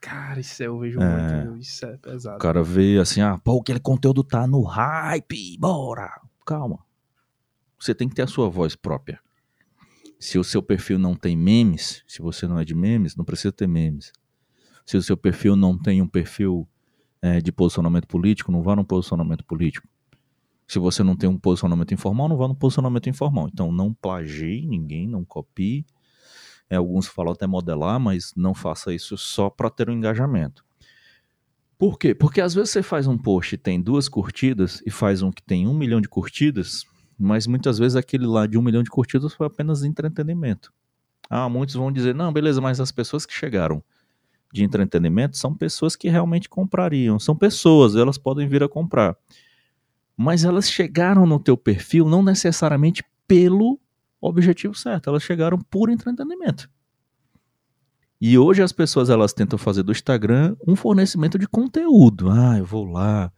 Cara, 0.00 0.38
isso 0.40 0.62
eu 0.62 0.78
vejo 0.78 0.98
É. 1.00 1.44
muito, 1.44 1.60
isso 1.60 1.84
é 1.84 1.96
pesado. 1.98 2.36
O 2.36 2.40
cara 2.40 2.62
vê 2.62 2.98
assim, 2.98 3.20
ah, 3.20 3.36
pô, 3.36 3.60
aquele 3.60 3.80
conteúdo 3.80 4.22
tá 4.24 4.46
no 4.46 4.62
hype, 4.62 5.58
bora. 5.58 6.19
Calma. 6.46 6.78
Você 7.78 7.94
tem 7.94 8.08
que 8.08 8.14
ter 8.14 8.22
a 8.22 8.26
sua 8.26 8.48
voz 8.48 8.76
própria. 8.76 9.20
Se 10.18 10.38
o 10.38 10.44
seu 10.44 10.62
perfil 10.62 10.98
não 10.98 11.14
tem 11.14 11.36
memes, 11.36 12.04
se 12.06 12.20
você 12.20 12.46
não 12.46 12.58
é 12.58 12.64
de 12.64 12.74
memes, 12.74 13.16
não 13.16 13.24
precisa 13.24 13.50
ter 13.50 13.66
memes. 13.66 14.12
Se 14.84 14.96
o 14.96 15.02
seu 15.02 15.16
perfil 15.16 15.56
não 15.56 15.78
tem 15.78 16.02
um 16.02 16.06
perfil 16.06 16.68
é, 17.22 17.40
de 17.40 17.50
posicionamento 17.50 18.06
político, 18.06 18.52
não 18.52 18.62
vá 18.62 18.76
no 18.76 18.84
posicionamento 18.84 19.44
político. 19.44 19.88
Se 20.68 20.78
você 20.78 21.02
não 21.02 21.16
tem 21.16 21.28
um 21.28 21.38
posicionamento 21.38 21.92
informal, 21.94 22.28
não 22.28 22.36
vá 22.36 22.46
no 22.46 22.54
posicionamento 22.54 23.08
informal. 23.08 23.48
Então, 23.52 23.72
não 23.72 23.94
plagie 23.94 24.66
ninguém, 24.66 25.08
não 25.08 25.24
copie. 25.24 25.86
É, 26.68 26.76
alguns 26.76 27.08
falam 27.08 27.32
até 27.32 27.46
modelar, 27.46 27.98
mas 27.98 28.32
não 28.36 28.54
faça 28.54 28.94
isso 28.94 29.16
só 29.16 29.50
para 29.50 29.70
ter 29.70 29.90
um 29.90 29.92
engajamento. 29.92 30.64
Por 31.80 31.98
quê? 31.98 32.14
Porque 32.14 32.42
às 32.42 32.52
vezes 32.52 32.72
você 32.72 32.82
faz 32.82 33.06
um 33.06 33.16
post 33.16 33.54
e 33.54 33.58
tem 33.58 33.80
duas 33.80 34.06
curtidas 34.06 34.82
e 34.84 34.90
faz 34.90 35.22
um 35.22 35.32
que 35.32 35.42
tem 35.42 35.66
um 35.66 35.72
milhão 35.72 35.98
de 35.98 36.10
curtidas, 36.10 36.84
mas 37.18 37.46
muitas 37.46 37.78
vezes 37.78 37.96
aquele 37.96 38.26
lá 38.26 38.46
de 38.46 38.58
um 38.58 38.62
milhão 38.62 38.82
de 38.82 38.90
curtidas 38.90 39.32
foi 39.32 39.46
apenas 39.46 39.82
entretenimento. 39.82 40.70
Ah, 41.30 41.48
muitos 41.48 41.74
vão 41.74 41.90
dizer, 41.90 42.14
não, 42.14 42.30
beleza, 42.30 42.60
mas 42.60 42.80
as 42.80 42.92
pessoas 42.92 43.24
que 43.24 43.32
chegaram 43.32 43.82
de 44.52 44.62
entretenimento 44.62 45.38
são 45.38 45.54
pessoas 45.54 45.96
que 45.96 46.10
realmente 46.10 46.50
comprariam. 46.50 47.18
São 47.18 47.34
pessoas, 47.34 47.96
elas 47.96 48.18
podem 48.18 48.46
vir 48.46 48.62
a 48.62 48.68
comprar. 48.68 49.16
Mas 50.14 50.44
elas 50.44 50.70
chegaram 50.70 51.24
no 51.24 51.40
teu 51.40 51.56
perfil 51.56 52.06
não 52.06 52.22
necessariamente 52.22 53.02
pelo 53.26 53.80
objetivo 54.20 54.74
certo, 54.74 55.08
elas 55.08 55.22
chegaram 55.22 55.58
por 55.58 55.88
entretenimento. 55.88 56.68
E 58.20 58.36
hoje 58.36 58.62
as 58.62 58.72
pessoas 58.72 59.08
elas 59.08 59.32
tentam 59.32 59.58
fazer 59.58 59.82
do 59.82 59.92
Instagram 59.92 60.54
um 60.66 60.76
fornecimento 60.76 61.38
de 61.38 61.48
conteúdo. 61.48 62.28
Ah, 62.30 62.58
eu 62.58 62.66
vou 62.66 62.84
lá. 62.84 63.32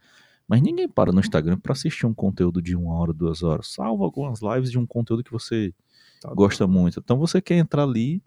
Mas 0.49 0.61
ninguém 0.61 0.89
para 0.89 1.13
no 1.13 1.21
Instagram 1.21 1.59
para 1.59 1.73
assistir 1.73 2.05
um 2.05 2.13
conteúdo 2.13 2.61
de 2.61 2.75
uma 2.75 2.95
hora, 2.95 3.13
duas 3.13 3.43
horas, 3.43 3.69
salvo 3.69 4.05
algumas 4.05 4.41
lives 4.43 4.71
de 4.71 4.79
um 4.79 4.87
conteúdo 4.87 5.23
que 5.23 5.31
você 5.31 5.73
tá 6.21 6.35
gosta 6.35 6.67
bom. 6.67 6.73
muito. 6.73 7.01
Então 7.01 7.17
você 7.17 7.41
quer 7.41 7.57
entrar 7.57 7.85
ali, 7.85 8.21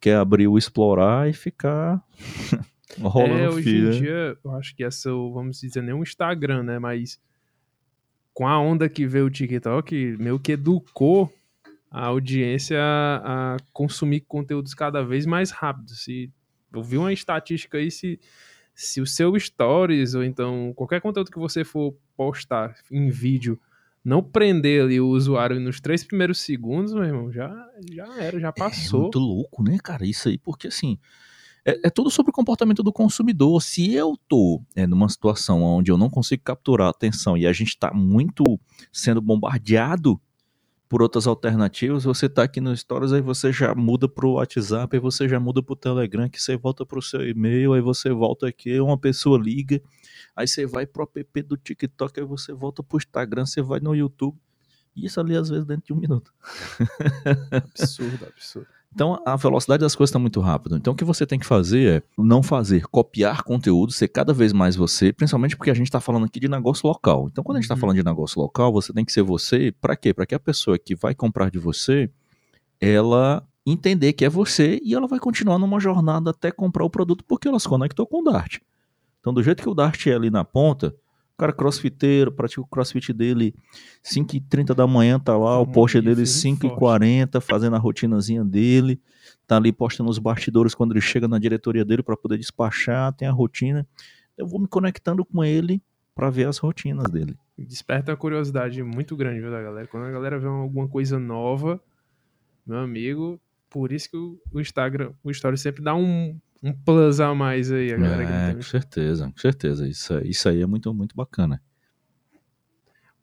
quer 0.00 0.16
abrir 0.16 0.48
o 0.48 0.58
explorar 0.58 1.30
e 1.30 1.32
ficar 1.32 2.04
rolando 3.00 3.34
é, 3.34 3.48
hoje 3.48 3.76
em 3.76 3.90
dia, 3.92 4.36
eu 4.44 4.50
acho 4.56 4.74
que 4.74 4.82
essa, 4.82 5.10
vamos 5.10 5.60
dizer, 5.60 5.82
nem 5.82 5.94
um 5.94 6.02
Instagram, 6.02 6.64
né? 6.64 6.78
Mas 6.78 7.20
com 8.34 8.46
a 8.46 8.58
onda 8.58 8.88
que 8.88 9.06
veio 9.06 9.26
o 9.26 9.30
TikTok, 9.30 10.16
meio 10.18 10.38
que 10.38 10.52
educou 10.52 11.32
a 11.90 12.06
audiência 12.06 12.78
a, 12.80 13.56
consumir 13.72 14.20
conteúdos 14.20 14.74
cada 14.74 15.02
vez 15.02 15.26
mais 15.26 15.50
rápido. 15.50 15.90
Se 15.90 16.30
eu 16.72 16.82
vi 16.82 16.98
uma 16.98 17.12
estatística 17.12 17.78
aí, 17.78 17.90
se, 17.90 18.20
se 18.74 19.00
o 19.00 19.06
seu 19.06 19.38
stories 19.38 20.14
ou 20.14 20.22
então 20.22 20.72
qualquer 20.74 21.00
conteúdo 21.00 21.30
que 21.30 21.38
você 21.38 21.64
for 21.64 21.96
postar 22.16 22.74
em 22.90 23.08
vídeo 23.08 23.58
não 24.04 24.22
prender 24.22 24.84
ali 24.84 25.00
o 25.00 25.08
usuário 25.08 25.60
nos 25.60 25.80
três 25.80 26.02
primeiros 26.02 26.38
segundos, 26.40 26.94
meu 26.94 27.04
irmão, 27.04 27.32
já, 27.32 27.50
já 27.92 28.06
era, 28.18 28.40
já 28.40 28.48
é 28.48 28.52
passou. 28.52 29.00
É 29.00 29.02
muito 29.02 29.18
louco, 29.18 29.62
né, 29.62 29.76
cara? 29.82 30.06
Isso 30.06 30.28
aí, 30.28 30.38
porque 30.38 30.68
assim, 30.68 30.98
é, 31.64 31.88
é 31.88 31.90
tudo 31.90 32.10
sobre 32.10 32.30
o 32.30 32.32
comportamento 32.32 32.82
do 32.82 32.92
consumidor. 32.92 33.62
Se 33.62 33.92
eu 33.92 34.16
tô 34.28 34.62
é, 34.74 34.86
numa 34.86 35.08
situação 35.08 35.62
onde 35.62 35.90
eu 35.90 35.98
não 35.98 36.08
consigo 36.08 36.42
capturar 36.42 36.86
a 36.86 36.90
atenção 36.90 37.36
e 37.36 37.46
a 37.46 37.52
gente 37.52 37.68
está 37.68 37.92
muito 37.92 38.58
sendo 38.90 39.20
bombardeado 39.20 40.18
por 40.88 41.02
outras 41.02 41.26
alternativas, 41.26 42.04
você 42.04 42.28
tá 42.28 42.44
aqui 42.44 42.60
no 42.60 42.74
Stories, 42.74 43.12
aí 43.12 43.20
você 43.20 43.52
já 43.52 43.74
muda 43.74 44.08
pro 44.08 44.32
WhatsApp, 44.32 44.96
aí 44.96 45.00
você 45.00 45.28
já 45.28 45.38
muda 45.38 45.62
pro 45.62 45.76
Telegram, 45.76 46.28
que 46.28 46.40
você 46.40 46.56
volta 46.56 46.86
pro 46.86 47.02
seu 47.02 47.28
e-mail, 47.28 47.74
aí 47.74 47.80
você 47.80 48.10
volta 48.10 48.48
aqui, 48.48 48.80
uma 48.80 48.96
pessoa 48.96 49.38
liga, 49.38 49.82
aí 50.34 50.48
você 50.48 50.64
vai 50.64 50.86
pro 50.86 51.02
app 51.02 51.42
do 51.42 51.56
TikTok, 51.56 52.20
aí 52.20 52.26
você 52.26 52.54
volta 52.54 52.82
pro 52.82 52.96
Instagram, 52.96 53.44
você 53.44 53.60
vai 53.60 53.80
no 53.80 53.94
YouTube. 53.94 54.38
Isso 54.96 55.20
ali 55.20 55.36
às 55.36 55.48
vezes 55.48 55.66
dentro 55.66 55.86
de 55.86 55.92
um 55.92 55.96
minuto. 55.96 56.32
absurdo, 57.52 58.24
absurdo. 58.26 58.77
Então 58.94 59.22
a 59.24 59.36
velocidade 59.36 59.80
das 59.80 59.94
coisas 59.94 60.10
está 60.10 60.18
muito 60.18 60.40
rápida. 60.40 60.76
Então 60.76 60.92
o 60.92 60.96
que 60.96 61.04
você 61.04 61.26
tem 61.26 61.38
que 61.38 61.46
fazer 61.46 61.98
é 61.98 62.02
não 62.16 62.42
fazer 62.42 62.86
copiar 62.88 63.42
conteúdo, 63.42 63.92
ser 63.92 64.08
cada 64.08 64.32
vez 64.32 64.52
mais 64.52 64.76
você, 64.76 65.12
principalmente 65.12 65.56
porque 65.56 65.70
a 65.70 65.74
gente 65.74 65.86
está 65.86 66.00
falando 66.00 66.24
aqui 66.24 66.40
de 66.40 66.48
negócio 66.48 66.88
local. 66.88 67.28
Então 67.30 67.44
quando 67.44 67.56
a 67.56 67.60
gente 67.60 67.64
está 67.64 67.74
uhum. 67.74 67.80
falando 67.80 67.96
de 67.96 68.04
negócio 68.04 68.40
local, 68.40 68.72
você 68.72 68.92
tem 68.92 69.04
que 69.04 69.12
ser 69.12 69.22
você. 69.22 69.72
Para 69.80 69.94
quê? 69.94 70.14
Para 70.14 70.26
que 70.26 70.34
a 70.34 70.40
pessoa 70.40 70.78
que 70.78 70.94
vai 70.94 71.14
comprar 71.14 71.50
de 71.50 71.58
você, 71.58 72.10
ela 72.80 73.46
entender 73.66 74.14
que 74.14 74.24
é 74.24 74.28
você 74.28 74.80
e 74.82 74.94
ela 74.94 75.06
vai 75.06 75.18
continuar 75.18 75.58
numa 75.58 75.78
jornada 75.78 76.30
até 76.30 76.50
comprar 76.50 76.84
o 76.84 76.90
produto 76.90 77.22
porque 77.24 77.46
ela 77.46 77.60
se 77.60 77.68
conectou 77.68 78.06
com 78.06 78.20
o 78.20 78.24
Dart. 78.24 78.58
Então 79.20 79.34
do 79.34 79.42
jeito 79.42 79.62
que 79.62 79.68
o 79.68 79.74
Dart 79.74 80.06
é 80.06 80.14
ali 80.14 80.30
na 80.30 80.44
ponta, 80.44 80.94
cara 81.38 81.52
crossfiteiro, 81.52 82.32
pratica 82.32 82.60
o 82.60 82.66
crossfit 82.66 83.12
dele 83.12 83.54
5h30 84.04 84.74
da 84.74 84.86
manhã, 84.86 85.20
tá 85.20 85.36
lá, 85.36 85.60
o 85.60 85.66
post 85.66 86.00
dele 86.00 86.22
5h40, 86.22 87.40
fazendo 87.40 87.76
a 87.76 87.78
rotinazinha 87.78 88.44
dele, 88.44 89.00
tá 89.46 89.56
ali 89.56 89.72
postando 89.72 90.10
os 90.10 90.18
bastidores 90.18 90.74
quando 90.74 90.92
ele 90.92 91.00
chega 91.00 91.28
na 91.28 91.38
diretoria 91.38 91.84
dele 91.84 92.02
para 92.02 92.16
poder 92.16 92.36
despachar, 92.36 93.12
tem 93.12 93.28
a 93.28 93.30
rotina. 93.32 93.86
Eu 94.36 94.46
vou 94.46 94.60
me 94.60 94.66
conectando 94.66 95.24
com 95.24 95.44
ele 95.44 95.80
para 96.14 96.28
ver 96.28 96.48
as 96.48 96.58
rotinas 96.58 97.08
dele. 97.08 97.36
Desperta 97.56 98.12
a 98.12 98.16
curiosidade 98.16 98.82
muito 98.82 99.16
grande, 99.16 99.40
viu, 99.40 99.50
da 99.50 99.62
galera? 99.62 99.86
Quando 99.86 100.06
a 100.06 100.10
galera 100.10 100.38
vê 100.38 100.48
alguma 100.48 100.88
coisa 100.88 101.18
nova, 101.18 101.80
meu 102.66 102.78
amigo, 102.78 103.40
por 103.70 103.92
isso 103.92 104.10
que 104.10 104.16
o 104.16 104.60
Instagram, 104.60 105.12
o 105.22 105.30
Story 105.30 105.56
sempre 105.56 105.82
dá 105.82 105.94
um, 105.94 106.36
um 106.62 106.72
plus 106.72 107.20
a 107.20 107.34
mais 107.34 107.70
aí, 107.70 107.92
a 107.92 107.96
galera. 107.96 108.50
É, 108.50 108.54
com 108.54 108.62
certeza, 108.62 109.30
com 109.30 109.38
certeza. 109.38 109.88
Isso, 109.88 110.18
isso 110.20 110.48
aí 110.48 110.60
é 110.62 110.66
muito, 110.66 110.92
muito 110.92 111.14
bacana. 111.14 111.62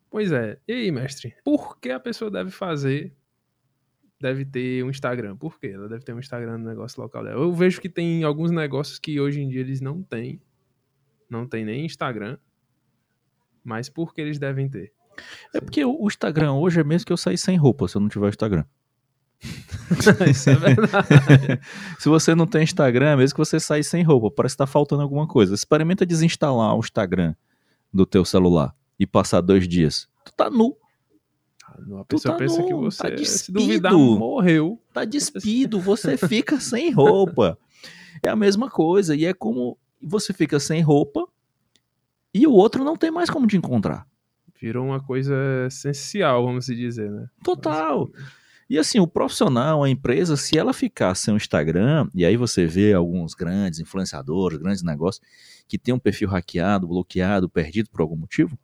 Pois 0.10 0.32
é. 0.32 0.58
E 0.68 0.72
aí, 0.72 0.92
mestre? 0.92 1.36
Por 1.44 1.78
que 1.80 1.90
a 1.90 2.00
pessoa 2.00 2.32
deve 2.32 2.50
fazer, 2.50 3.14
deve 4.20 4.46
ter 4.46 4.84
um 4.84 4.90
Instagram? 4.90 5.36
Por 5.36 5.60
quê? 5.60 5.68
Ela 5.68 5.90
deve 5.90 6.06
ter 6.06 6.14
um 6.14 6.20
Instagram 6.20 6.58
no 6.58 6.70
negócio 6.70 7.02
local 7.02 7.24
dela. 7.24 7.42
Eu 7.42 7.52
vejo 7.52 7.82
que 7.82 7.90
tem 7.90 8.24
alguns 8.24 8.52
negócios 8.52 8.98
que 8.98 9.20
hoje 9.20 9.42
em 9.42 9.50
dia 9.50 9.60
eles 9.60 9.82
não 9.82 10.02
têm. 10.02 10.42
Não 11.30 11.46
tem 11.46 11.66
nem 11.66 11.86
Instagram. 11.86 12.38
Mas 13.64 13.90
por 13.90 14.14
que 14.14 14.22
eles 14.22 14.40
devem 14.40 14.70
ter? 14.70 14.94
É 15.54 15.60
porque 15.60 15.84
o 15.84 16.08
Instagram 16.08 16.54
hoje 16.54 16.80
é 16.80 16.84
mesmo 16.84 17.06
que 17.06 17.12
eu 17.12 17.18
sair 17.18 17.38
sem 17.38 17.58
roupa 17.58 17.88
se 17.88 17.98
eu 17.98 18.02
não 18.02 18.08
tiver 18.08 18.30
Instagram. 18.30 18.64
Isso 20.30 20.50
é 20.50 20.56
verdade. 20.56 21.60
Se 22.00 22.10
você 22.10 22.34
não 22.34 22.48
tem 22.48 22.64
Instagram, 22.64 23.10
é 23.12 23.16
mesmo 23.16 23.36
que 23.36 23.40
você 23.40 23.60
sair 23.60 23.84
sem 23.84 24.04
roupa, 24.04 24.32
parece 24.32 24.56
que 24.56 24.60
tá 24.60 24.68
faltando 24.68 25.02
alguma 25.02 25.28
coisa. 25.28 25.54
Experimenta 25.54 26.06
desinstalar 26.06 26.76
o 26.76 26.80
Instagram 26.80 27.36
do 27.94 28.06
teu 28.06 28.26
celular 28.26 28.76
e 29.00 29.06
passar 29.06 29.42
dois 29.42 29.68
dias. 29.68 30.08
Tu 30.24 30.34
tá 30.34 30.50
nu. 30.50 30.76
A 32.00 32.06
pessoa 32.06 32.34
tá 32.34 32.40
pensa 32.40 32.62
nu, 32.62 32.68
que 32.68 32.74
você, 32.74 33.04
tá 33.04 33.10
despido, 33.10 33.60
se 33.60 33.68
duvidar, 33.68 33.94
morreu. 33.94 34.82
Tá 34.94 35.04
despido, 35.04 35.80
você 35.80 36.16
fica 36.18 36.60
sem 36.60 36.92
roupa. 36.92 37.58
É 38.24 38.30
a 38.30 38.36
mesma 38.36 38.70
coisa, 38.70 39.14
e 39.16 39.26
é 39.26 39.34
como 39.34 39.78
você 40.02 40.32
fica 40.32 40.60
sem 40.60 40.82
roupa 40.82 41.28
e 42.34 42.46
o 42.48 42.52
outro 42.52 42.84
não 42.84 42.96
tem 42.96 43.12
mais 43.12 43.30
como 43.30 43.48
te 43.48 43.58
encontrar. 43.58 44.08
Virou 44.60 44.86
uma 44.86 45.02
coisa 45.02 45.36
essencial, 45.68 46.46
vamos 46.46 46.66
dizer, 46.66 47.12
né? 47.12 47.28
Total. 47.44 48.10
Mas... 48.12 48.26
E 48.70 48.80
assim, 48.80 49.00
o 49.00 49.08
profissional, 49.08 49.84
a 49.84 49.90
empresa, 49.90 50.36
se 50.36 50.58
ela 50.58 50.74
ficar 50.74 51.14
sem 51.16 51.34
o 51.34 51.38
Instagram, 51.38 52.10
e 52.16 52.26
aí 52.26 52.36
você 52.36 52.66
vê 52.66 52.94
alguns 52.94 53.36
grandes 53.36 53.80
influenciadores, 53.80 54.58
grandes 54.58 54.82
negócios, 54.82 55.24
que 55.68 55.78
tem 55.78 55.94
um 55.94 56.00
perfil 56.00 56.30
hackeado, 56.30 56.88
bloqueado, 56.88 57.48
perdido 57.48 57.90
por 57.90 58.02
algum 58.02 58.16
motivo, 58.16 58.58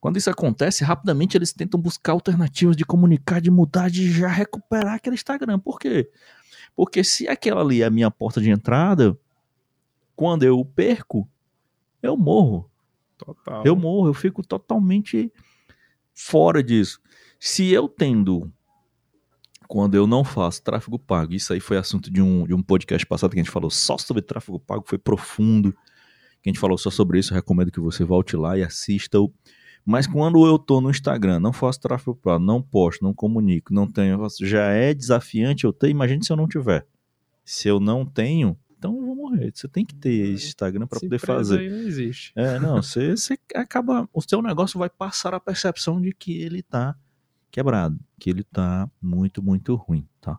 quando 0.00 0.16
isso 0.16 0.30
acontece, 0.30 0.84
rapidamente 0.84 1.36
eles 1.36 1.52
tentam 1.52 1.80
buscar 1.80 2.12
alternativas 2.12 2.76
de 2.76 2.84
comunicar, 2.84 3.40
de 3.40 3.50
mudar, 3.50 3.90
de 3.90 4.10
já 4.10 4.28
recuperar 4.28 4.94
aquele 4.94 5.14
Instagram. 5.14 5.58
Por 5.58 5.78
quê? 5.78 6.08
Porque 6.74 7.02
se 7.02 7.26
aquela 7.26 7.60
ali 7.60 7.82
é 7.82 7.86
a 7.86 7.90
minha 7.90 8.10
porta 8.10 8.40
de 8.40 8.48
entrada, 8.48 9.18
quando 10.14 10.44
eu 10.44 10.64
perco, 10.64 11.28
eu 12.00 12.16
morro. 12.16 12.70
Total. 13.16 13.64
Eu 13.66 13.74
morro, 13.74 14.06
eu 14.08 14.14
fico 14.14 14.44
totalmente 14.44 15.32
fora 16.14 16.62
disso. 16.62 17.00
Se 17.40 17.68
eu 17.72 17.88
tendo 17.88 18.52
quando 19.68 19.94
eu 19.94 20.06
não 20.06 20.24
faço 20.24 20.62
tráfego 20.62 20.98
pago, 20.98 21.34
isso 21.34 21.52
aí 21.52 21.60
foi 21.60 21.76
assunto 21.76 22.10
de 22.10 22.22
um, 22.22 22.46
de 22.46 22.54
um 22.54 22.62
podcast 22.62 23.06
passado 23.06 23.30
que 23.30 23.38
a 23.38 23.42
gente 23.42 23.52
falou 23.52 23.70
só 23.70 23.98
sobre 23.98 24.22
tráfego 24.22 24.58
pago, 24.58 24.82
foi 24.86 24.98
profundo, 24.98 25.72
que 26.42 26.48
a 26.48 26.50
gente 26.50 26.58
falou 26.58 26.78
só 26.78 26.90
sobre 26.90 27.18
isso, 27.18 27.32
eu 27.32 27.36
recomendo 27.36 27.70
que 27.70 27.78
você 27.78 28.02
volte 28.02 28.34
lá 28.34 28.56
e 28.56 28.64
assista 28.64 29.20
o 29.20 29.32
mas 29.84 30.06
quando 30.06 30.46
eu 30.46 30.58
tô 30.58 30.82
no 30.82 30.90
Instagram, 30.90 31.40
não 31.40 31.50
faço 31.50 31.80
tráfego 31.80 32.14
pago, 32.14 32.44
não 32.44 32.60
posto, 32.60 33.02
não 33.02 33.14
comunico, 33.14 33.72
não 33.72 33.86
tenho, 33.86 34.18
já 34.42 34.64
é 34.64 34.92
desafiante 34.92 35.64
eu 35.64 35.72
ter, 35.72 35.88
imagine 35.88 36.22
se 36.22 36.30
eu 36.30 36.36
não 36.36 36.46
tiver. 36.46 36.86
Se 37.42 37.68
eu 37.68 37.80
não 37.80 38.04
tenho, 38.04 38.54
então 38.76 38.94
eu 38.98 39.06
vou 39.06 39.16
morrer. 39.16 39.50
Você 39.54 39.66
tem 39.66 39.86
que 39.86 39.94
ter 39.94 40.32
Instagram 40.32 40.86
para 40.86 41.00
poder 41.00 41.18
fazer. 41.18 41.60
Aí 41.60 41.70
não 41.70 41.78
existe. 41.78 42.32
É, 42.36 42.58
não, 42.58 42.82
você, 42.82 43.16
você 43.16 43.38
acaba, 43.54 44.06
o 44.12 44.20
seu 44.20 44.42
negócio 44.42 44.78
vai 44.78 44.90
passar 44.90 45.32
a 45.32 45.40
percepção 45.40 45.98
de 45.98 46.12
que 46.12 46.38
ele 46.38 46.62
tá 46.62 46.94
quebrado, 47.50 47.98
que 48.18 48.30
ele 48.30 48.44
tá 48.44 48.90
muito, 49.00 49.42
muito 49.42 49.74
ruim, 49.74 50.06
tá? 50.20 50.38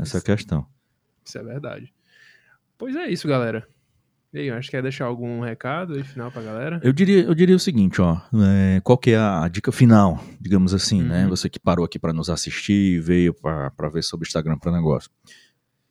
Essa 0.00 0.18
é 0.18 0.20
a 0.20 0.22
questão. 0.22 0.66
Isso 1.24 1.38
é 1.38 1.42
verdade. 1.42 1.92
Pois 2.76 2.94
é 2.94 3.08
isso, 3.10 3.26
galera. 3.26 3.66
E 4.32 4.38
aí, 4.38 4.50
acho 4.50 4.68
que 4.68 4.76
quer 4.76 4.82
deixar 4.82 5.06
algum 5.06 5.40
recado 5.40 5.94
aí 5.94 6.04
final 6.04 6.30
pra 6.30 6.42
galera? 6.42 6.80
Eu 6.84 6.92
diria, 6.92 7.22
eu 7.22 7.34
diria 7.34 7.56
o 7.56 7.58
seguinte, 7.58 8.00
ó. 8.00 8.20
É, 8.34 8.80
qual 8.82 8.98
que 8.98 9.12
é 9.12 9.16
a 9.18 9.48
dica 9.48 9.72
final, 9.72 10.22
digamos 10.38 10.74
assim, 10.74 11.02
né? 11.02 11.20
uhum. 11.20 11.24
né? 11.24 11.28
Você 11.28 11.48
que 11.48 11.58
parou 11.58 11.84
aqui 11.84 11.98
para 11.98 12.12
nos 12.12 12.28
assistir 12.28 12.96
e 12.96 13.00
veio 13.00 13.32
para 13.32 13.88
ver 13.88 14.02
sobre 14.02 14.28
Instagram 14.28 14.58
para 14.58 14.70
negócio. 14.70 15.10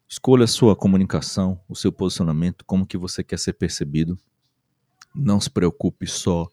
Escolha 0.08 0.44
a 0.44 0.48
sua 0.48 0.76
comunicação, 0.76 1.60
o 1.68 1.76
seu 1.76 1.92
posicionamento, 1.92 2.64
como 2.64 2.86
que 2.86 2.98
você 2.98 3.24
quer 3.24 3.40
ser 3.40 3.54
percebido. 3.54 4.18
Não 5.16 5.40
se 5.42 5.50
preocupe 5.50 6.06
só 6.06 6.48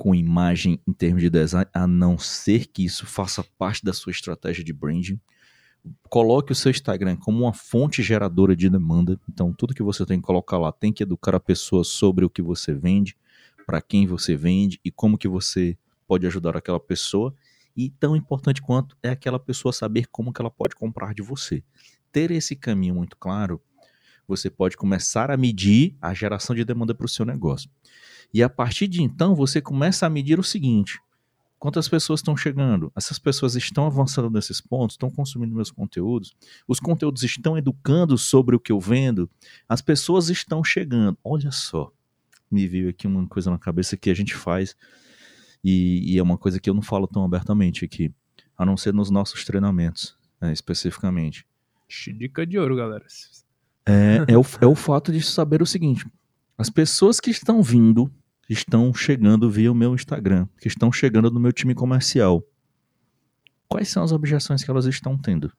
com 0.00 0.14
imagem 0.14 0.80
em 0.88 0.94
termos 0.94 1.20
de 1.20 1.28
design, 1.28 1.68
a 1.74 1.86
não 1.86 2.16
ser 2.16 2.68
que 2.68 2.82
isso 2.82 3.04
faça 3.04 3.44
parte 3.58 3.84
da 3.84 3.92
sua 3.92 4.10
estratégia 4.10 4.64
de 4.64 4.72
branding. 4.72 5.20
Coloque 6.08 6.52
o 6.52 6.54
seu 6.54 6.70
Instagram 6.70 7.18
como 7.18 7.44
uma 7.44 7.52
fonte 7.52 8.02
geradora 8.02 8.56
de 8.56 8.70
demanda. 8.70 9.20
Então, 9.30 9.52
tudo 9.52 9.74
que 9.74 9.82
você 9.82 10.06
tem 10.06 10.18
que 10.18 10.26
colocar 10.26 10.56
lá 10.56 10.72
tem 10.72 10.90
que 10.90 11.02
educar 11.02 11.34
a 11.34 11.40
pessoa 11.40 11.84
sobre 11.84 12.24
o 12.24 12.30
que 12.30 12.40
você 12.40 12.72
vende, 12.72 13.14
para 13.66 13.82
quem 13.82 14.06
você 14.06 14.34
vende 14.34 14.80
e 14.82 14.90
como 14.90 15.18
que 15.18 15.28
você 15.28 15.76
pode 16.08 16.26
ajudar 16.26 16.56
aquela 16.56 16.80
pessoa. 16.80 17.34
E 17.76 17.90
tão 17.90 18.16
importante 18.16 18.62
quanto 18.62 18.96
é 19.02 19.10
aquela 19.10 19.38
pessoa 19.38 19.70
saber 19.70 20.06
como 20.10 20.32
que 20.32 20.40
ela 20.40 20.50
pode 20.50 20.74
comprar 20.74 21.12
de 21.12 21.20
você. 21.20 21.62
Ter 22.10 22.30
esse 22.30 22.56
caminho 22.56 22.94
muito 22.94 23.18
claro, 23.18 23.60
você 24.26 24.48
pode 24.48 24.78
começar 24.78 25.30
a 25.30 25.36
medir 25.36 25.94
a 26.00 26.14
geração 26.14 26.56
de 26.56 26.64
demanda 26.64 26.94
para 26.94 27.04
o 27.04 27.08
seu 27.08 27.26
negócio. 27.26 27.68
E 28.32 28.42
a 28.42 28.48
partir 28.48 28.88
de 28.88 29.02
então, 29.02 29.34
você 29.34 29.60
começa 29.60 30.06
a 30.06 30.10
medir 30.10 30.38
o 30.38 30.44
seguinte: 30.44 31.00
Quantas 31.60 31.90
pessoas 31.90 32.20
estão 32.20 32.34
chegando? 32.34 32.90
Essas 32.96 33.18
pessoas 33.18 33.54
estão 33.54 33.84
avançando 33.84 34.30
nesses 34.30 34.62
pontos, 34.62 34.94
estão 34.94 35.10
consumindo 35.10 35.54
meus 35.54 35.70
conteúdos, 35.70 36.34
os 36.66 36.80
conteúdos 36.80 37.22
estão 37.22 37.58
educando 37.58 38.16
sobre 38.16 38.56
o 38.56 38.58
que 38.58 38.72
eu 38.72 38.80
vendo, 38.80 39.28
as 39.68 39.82
pessoas 39.82 40.30
estão 40.30 40.64
chegando. 40.64 41.18
Olha 41.22 41.52
só, 41.52 41.92
me 42.50 42.66
veio 42.66 42.88
aqui 42.88 43.06
uma 43.06 43.26
coisa 43.26 43.50
na 43.50 43.58
cabeça 43.58 43.94
que 43.94 44.08
a 44.08 44.14
gente 44.14 44.34
faz 44.34 44.74
e, 45.62 46.14
e 46.14 46.18
é 46.18 46.22
uma 46.22 46.38
coisa 46.38 46.58
que 46.58 46.70
eu 46.70 46.72
não 46.72 46.80
falo 46.80 47.06
tão 47.06 47.22
abertamente 47.22 47.84
aqui, 47.84 48.10
a 48.56 48.64
não 48.64 48.74
ser 48.74 48.94
nos 48.94 49.10
nossos 49.10 49.44
treinamentos, 49.44 50.16
né, 50.40 50.54
especificamente. 50.54 51.46
Dica 52.16 52.46
de 52.46 52.58
ouro, 52.58 52.74
galera. 52.74 53.04
É, 53.84 54.32
é, 54.32 54.38
o, 54.38 54.44
é 54.62 54.66
o 54.66 54.74
fato 54.74 55.12
de 55.12 55.20
saber 55.20 55.60
o 55.60 55.66
seguinte: 55.66 56.06
as 56.56 56.70
pessoas 56.70 57.20
que 57.20 57.30
estão 57.30 57.62
vindo 57.62 58.10
estão 58.52 58.92
chegando 58.92 59.48
via 59.48 59.70
o 59.70 59.74
meu 59.74 59.94
Instagram, 59.94 60.48
que 60.60 60.66
estão 60.66 60.90
chegando 60.90 61.30
no 61.30 61.38
meu 61.38 61.52
time 61.52 61.74
comercial. 61.74 62.44
Quais 63.68 63.88
são 63.88 64.02
as 64.02 64.10
objeções 64.10 64.64
que 64.64 64.70
elas 64.70 64.86
estão 64.86 65.16
tendo? 65.16 65.52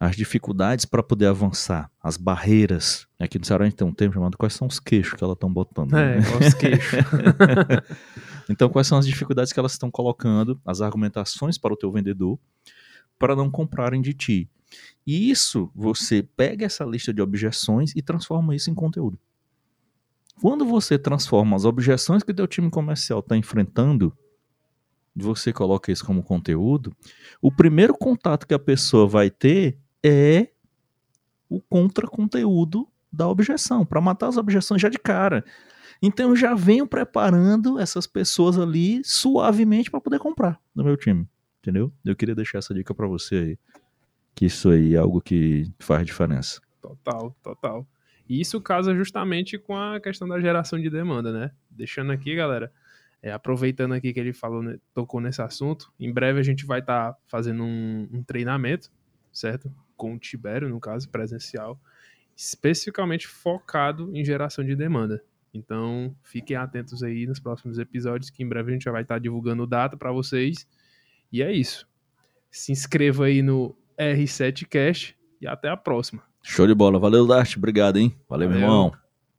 As 0.00 0.16
dificuldades 0.16 0.84
para 0.84 1.02
poder 1.02 1.26
avançar, 1.26 1.90
as 2.02 2.16
barreiras. 2.16 3.06
Aqui 3.18 3.38
no 3.38 3.44
Ceará 3.44 3.64
a 3.64 3.68
gente 3.68 3.76
tem 3.76 3.86
um 3.86 3.92
termo 3.92 4.14
chamado 4.14 4.38
quais 4.38 4.54
são 4.54 4.66
os 4.66 4.80
queixos 4.80 5.14
que 5.14 5.22
elas 5.22 5.34
estão 5.34 5.52
botando. 5.52 5.94
É, 5.94 6.20
né? 6.20 6.26
os 6.46 6.54
queixos. 6.54 7.00
então, 8.48 8.70
quais 8.70 8.86
são 8.86 8.96
as 8.96 9.06
dificuldades 9.06 9.52
que 9.52 9.58
elas 9.58 9.72
estão 9.72 9.90
colocando, 9.90 10.58
as 10.64 10.80
argumentações 10.80 11.58
para 11.58 11.74
o 11.74 11.76
teu 11.76 11.92
vendedor, 11.92 12.38
para 13.18 13.36
não 13.36 13.50
comprarem 13.50 14.00
de 14.00 14.14
ti. 14.14 14.48
E 15.06 15.30
isso, 15.30 15.70
você 15.74 16.22
pega 16.22 16.64
essa 16.64 16.84
lista 16.84 17.12
de 17.12 17.20
objeções 17.20 17.92
e 17.96 18.00
transforma 18.00 18.54
isso 18.54 18.70
em 18.70 18.74
conteúdo. 18.74 19.18
Quando 20.40 20.64
você 20.64 20.98
transforma 20.98 21.56
as 21.56 21.64
objeções 21.64 22.22
que 22.22 22.30
o 22.30 22.34
teu 22.34 22.46
time 22.46 22.70
comercial 22.70 23.20
está 23.20 23.36
enfrentando, 23.36 24.16
você 25.14 25.52
coloca 25.52 25.90
isso 25.90 26.04
como 26.04 26.22
conteúdo, 26.22 26.94
o 27.42 27.50
primeiro 27.50 27.92
contato 27.92 28.46
que 28.46 28.54
a 28.54 28.58
pessoa 28.58 29.06
vai 29.06 29.30
ter 29.30 29.78
é 30.02 30.50
o 31.48 31.60
contra-conteúdo 31.60 32.86
da 33.12 33.26
objeção, 33.26 33.84
para 33.84 34.00
matar 34.00 34.28
as 34.28 34.36
objeções 34.36 34.80
já 34.80 34.88
de 34.88 34.98
cara. 34.98 35.44
Então 36.00 36.30
eu 36.30 36.36
já 36.36 36.54
venho 36.54 36.86
preparando 36.86 37.78
essas 37.78 38.06
pessoas 38.06 38.58
ali 38.58 39.00
suavemente 39.02 39.90
para 39.90 40.00
poder 40.00 40.18
comprar 40.20 40.60
no 40.74 40.84
meu 40.84 40.96
time, 40.96 41.26
entendeu? 41.60 41.92
Eu 42.04 42.14
queria 42.14 42.34
deixar 42.34 42.58
essa 42.58 42.72
dica 42.72 42.94
para 42.94 43.08
você 43.08 43.34
aí, 43.34 43.58
que 44.34 44.46
isso 44.46 44.68
aí 44.68 44.94
é 44.94 44.98
algo 44.98 45.20
que 45.20 45.72
faz 45.80 46.06
diferença. 46.06 46.60
Total, 46.80 47.34
total. 47.42 47.86
E 48.28 48.40
isso 48.40 48.60
casa 48.60 48.94
justamente 48.94 49.58
com 49.58 49.76
a 49.76 49.98
questão 49.98 50.28
da 50.28 50.38
geração 50.40 50.78
de 50.78 50.90
demanda, 50.90 51.32
né? 51.32 51.50
Deixando 51.70 52.12
aqui, 52.12 52.34
galera, 52.34 52.70
é, 53.22 53.32
aproveitando 53.32 53.92
aqui 53.92 54.12
que 54.12 54.20
ele 54.20 54.32
falou, 54.32 54.62
né, 54.62 54.78
tocou 54.94 55.20
nesse 55.20 55.40
assunto, 55.40 55.92
em 55.98 56.12
breve 56.12 56.38
a 56.38 56.42
gente 56.42 56.66
vai 56.66 56.80
estar 56.80 57.12
tá 57.12 57.18
fazendo 57.26 57.62
um, 57.62 58.08
um, 58.12 58.22
treinamento, 58.22 58.90
certo? 59.32 59.72
Com 59.96 60.14
o 60.14 60.18
Tibério, 60.18 60.68
no 60.68 60.78
caso, 60.78 61.08
presencial, 61.08 61.80
especificamente 62.36 63.26
focado 63.26 64.14
em 64.14 64.24
geração 64.24 64.64
de 64.64 64.76
demanda. 64.76 65.22
Então, 65.52 66.14
fiquem 66.22 66.56
atentos 66.56 67.02
aí 67.02 67.26
nos 67.26 67.40
próximos 67.40 67.78
episódios, 67.78 68.30
que 68.30 68.42
em 68.42 68.48
breve 68.48 68.70
a 68.70 68.74
gente 68.74 68.84
já 68.84 68.92
vai 68.92 69.02
estar 69.02 69.14
tá 69.14 69.18
divulgando 69.18 69.66
data 69.66 69.96
para 69.96 70.12
vocês. 70.12 70.68
E 71.32 71.42
é 71.42 71.50
isso. 71.50 71.88
Se 72.50 72.70
inscreva 72.70 73.24
aí 73.24 73.42
no 73.42 73.74
R7Cast 73.98 75.16
e 75.40 75.46
até 75.46 75.68
a 75.68 75.76
próxima. 75.76 76.27
Show 76.50 76.66
de 76.66 76.74
bola. 76.74 76.98
Valeu, 76.98 77.26
Dart. 77.26 77.56
Obrigado, 77.58 77.98
hein? 77.98 78.16
Valeu, 78.26 78.48
Valeu. 78.48 78.48
meu 78.48 78.58
irmão. 78.58 78.92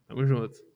Tamo 0.08 0.26
junto. 0.28 0.69